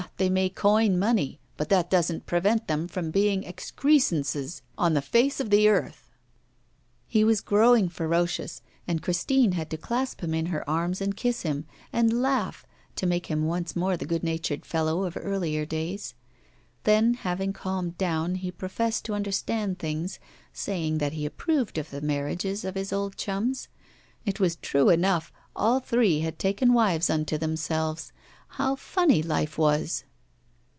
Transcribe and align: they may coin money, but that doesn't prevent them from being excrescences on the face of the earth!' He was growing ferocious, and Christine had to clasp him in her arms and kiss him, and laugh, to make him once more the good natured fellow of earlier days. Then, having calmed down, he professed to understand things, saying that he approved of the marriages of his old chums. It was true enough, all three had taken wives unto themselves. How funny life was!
they 0.17 0.29
may 0.29 0.49
coin 0.49 0.99
money, 0.99 1.39
but 1.57 1.69
that 1.69 1.89
doesn't 1.89 2.27
prevent 2.27 2.67
them 2.67 2.87
from 2.87 3.09
being 3.09 3.43
excrescences 3.43 4.61
on 4.77 4.93
the 4.93 5.01
face 5.01 5.39
of 5.39 5.49
the 5.49 5.67
earth!' 5.67 6.11
He 7.07 7.23
was 7.23 7.41
growing 7.41 7.89
ferocious, 7.89 8.61
and 8.87 9.01
Christine 9.01 9.53
had 9.53 9.67
to 9.71 9.77
clasp 9.77 10.21
him 10.21 10.35
in 10.35 10.47
her 10.47 10.67
arms 10.69 11.01
and 11.01 11.17
kiss 11.17 11.41
him, 11.41 11.65
and 11.91 12.21
laugh, 12.21 12.67
to 12.97 13.07
make 13.07 13.27
him 13.27 13.45
once 13.47 13.75
more 13.75 13.97
the 13.97 14.05
good 14.05 14.21
natured 14.23 14.63
fellow 14.63 15.05
of 15.05 15.17
earlier 15.19 15.65
days. 15.65 16.13
Then, 16.83 17.15
having 17.15 17.51
calmed 17.51 17.97
down, 17.97 18.35
he 18.35 18.51
professed 18.51 19.05
to 19.05 19.15
understand 19.15 19.79
things, 19.79 20.19
saying 20.53 20.99
that 20.99 21.13
he 21.13 21.25
approved 21.25 21.79
of 21.79 21.89
the 21.89 22.01
marriages 22.01 22.63
of 22.63 22.75
his 22.75 22.93
old 22.93 23.15
chums. 23.17 23.69
It 24.23 24.39
was 24.39 24.55
true 24.57 24.89
enough, 24.89 25.31
all 25.55 25.79
three 25.79 26.19
had 26.19 26.37
taken 26.37 26.73
wives 26.73 27.09
unto 27.09 27.39
themselves. 27.39 28.11
How 28.55 28.75
funny 28.75 29.23
life 29.23 29.57
was! 29.57 30.03